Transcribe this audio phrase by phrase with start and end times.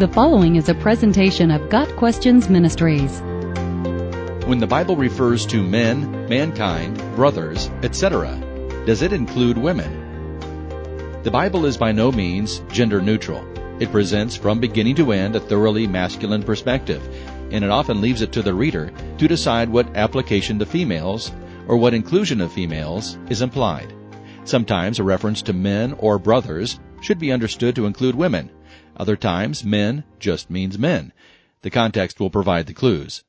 [0.00, 3.20] The following is a presentation of Got Questions Ministries.
[4.46, 8.34] When the Bible refers to men, mankind, brothers, etc.,
[8.86, 10.40] does it include women?
[11.22, 13.44] The Bible is by no means gender neutral.
[13.78, 17.06] It presents from beginning to end a thoroughly masculine perspective,
[17.50, 21.30] and it often leaves it to the reader to decide what application to females
[21.68, 23.92] or what inclusion of females is implied.
[24.44, 28.48] Sometimes a reference to men or brothers should be understood to include women.
[29.00, 31.14] Other times, men just means men.
[31.62, 33.24] The context will provide the clues.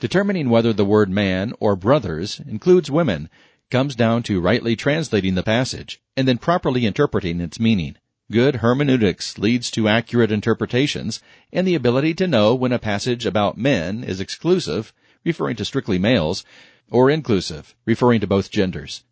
[0.00, 3.28] Determining whether the word man or brothers includes women
[3.70, 7.96] comes down to rightly translating the passage and then properly interpreting its meaning.
[8.32, 11.20] Good hermeneutics leads to accurate interpretations
[11.52, 15.98] and the ability to know when a passage about men is exclusive, referring to strictly
[15.98, 16.46] males,
[16.90, 19.04] or inclusive, referring to both genders.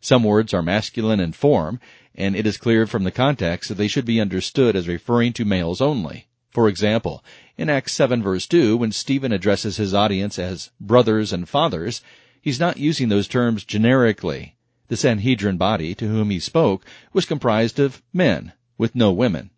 [0.00, 1.80] Some words are masculine in form,
[2.14, 5.44] and it is clear from the context that they should be understood as referring to
[5.44, 6.28] males only.
[6.50, 7.24] For example,
[7.56, 12.00] in Acts 7 verse 2, when Stephen addresses his audience as brothers and fathers,
[12.40, 14.56] he's not using those terms generically.
[14.88, 19.50] The Sanhedrin body to whom he spoke was comprised of men, with no women.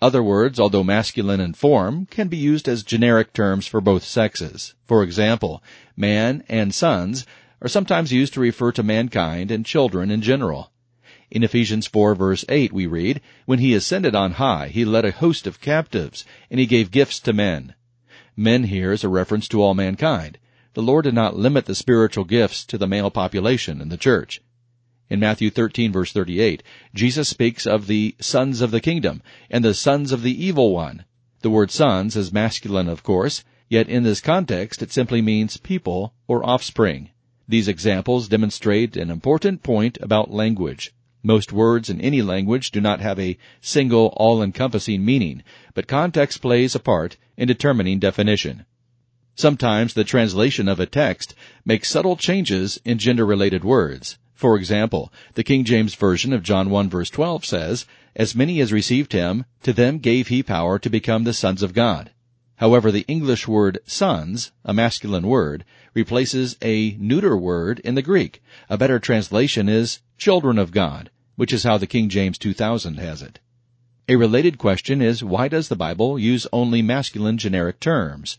[0.00, 4.74] Other words, although masculine in form, can be used as generic terms for both sexes.
[4.86, 5.62] For example,
[5.96, 7.26] man and sons
[7.60, 10.70] are sometimes used to refer to mankind and children in general.
[11.30, 15.10] In Ephesians 4 verse 8 we read, When he ascended on high, he led a
[15.10, 17.74] host of captives, and he gave gifts to men.
[18.36, 20.38] Men here is a reference to all mankind.
[20.74, 24.40] The Lord did not limit the spiritual gifts to the male population in the church.
[25.10, 26.62] In Matthew 13 verse 38,
[26.94, 29.20] Jesus speaks of the sons of the kingdom
[29.50, 31.04] and the sons of the evil one.
[31.40, 36.14] The word sons is masculine, of course, yet in this context it simply means people
[36.26, 37.10] or offspring.
[37.48, 40.92] These examples demonstrate an important point about language.
[41.22, 46.74] Most words in any language do not have a single all-encompassing meaning, but context plays
[46.74, 48.66] a part in determining definition.
[49.34, 54.18] Sometimes the translation of a text makes subtle changes in gender-related words.
[54.34, 58.72] For example, the King James Version of John 1 verse 12 says, As many as
[58.74, 62.10] received him, to them gave he power to become the sons of God.
[62.58, 65.64] However, the English word sons, a masculine word,
[65.94, 68.42] replaces a neuter word in the Greek.
[68.68, 73.22] A better translation is children of God, which is how the King James 2000 has
[73.22, 73.38] it.
[74.08, 78.38] A related question is why does the Bible use only masculine generic terms?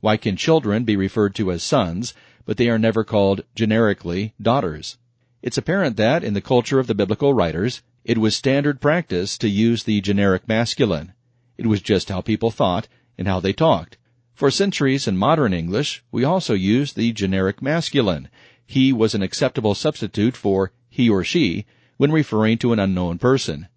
[0.00, 2.12] Why can children be referred to as sons,
[2.44, 4.98] but they are never called generically daughters?
[5.40, 9.48] It's apparent that, in the culture of the biblical writers, it was standard practice to
[9.48, 11.14] use the generic masculine.
[11.56, 13.96] It was just how people thought, in how they talked.
[14.34, 18.28] For centuries in modern English, we also used the generic masculine.
[18.66, 21.66] He was an acceptable substitute for he or she
[21.96, 23.68] when referring to an unknown person.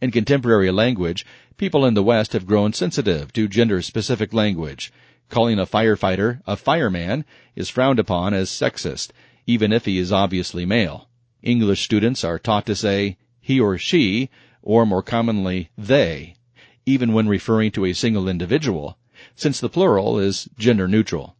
[0.00, 1.24] In contemporary language,
[1.56, 4.92] people in the West have grown sensitive to gender-specific language.
[5.28, 7.24] Calling a firefighter a fireman
[7.56, 9.12] is frowned upon as sexist,
[9.46, 11.08] even if he is obviously male.
[11.42, 14.28] English students are taught to say he or she,
[14.60, 16.34] or more commonly they,
[16.86, 18.98] even when referring to a single individual,
[19.36, 21.36] since the plural is gender neutral.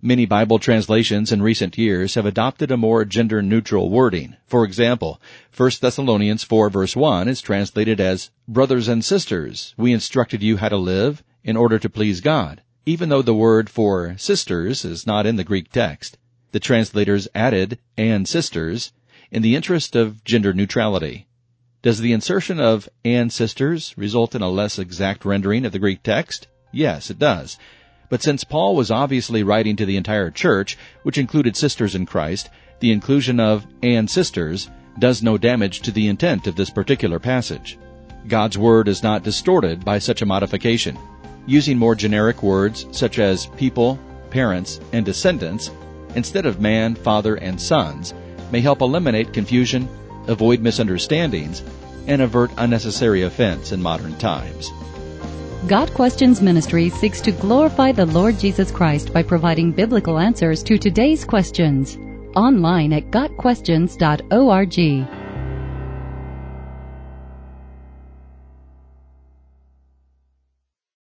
[0.00, 4.36] Many Bible translations in recent years have adopted a more gender neutral wording.
[4.46, 5.20] For example,
[5.56, 10.68] 1 Thessalonians 4 verse 1 is translated as, Brothers and sisters, we instructed you how
[10.68, 15.26] to live in order to please God, even though the word for sisters is not
[15.26, 16.16] in the Greek text.
[16.52, 18.92] The translators added, and sisters,
[19.30, 21.26] in the interest of gender neutrality.
[21.80, 26.02] Does the insertion of and sisters result in a less exact rendering of the Greek
[26.02, 26.48] text?
[26.72, 27.56] Yes, it does.
[28.08, 32.50] But since Paul was obviously writing to the entire church, which included sisters in Christ,
[32.80, 34.68] the inclusion of and sisters
[34.98, 37.78] does no damage to the intent of this particular passage.
[38.26, 40.98] God's word is not distorted by such a modification.
[41.46, 44.00] Using more generic words such as people,
[44.30, 45.70] parents, and descendants
[46.16, 48.14] instead of man, father, and sons
[48.50, 49.88] may help eliminate confusion
[50.28, 51.62] avoid misunderstandings,
[52.06, 54.70] and avert unnecessary offense in modern times.
[55.66, 60.78] Got Questions Ministry seeks to glorify the Lord Jesus Christ by providing biblical answers to
[60.78, 61.98] today's questions.
[62.36, 65.17] Online at GotQuestions.org.